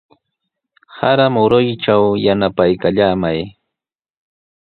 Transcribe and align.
Sara 0.95 1.25
muruytraw 1.35 2.03
yanapaykallamay. 2.25 3.39